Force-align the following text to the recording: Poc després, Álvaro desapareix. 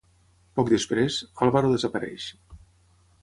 Poc 0.59 0.71
després, 0.71 1.17
Álvaro 1.47 1.71
desapareix. 1.75 2.25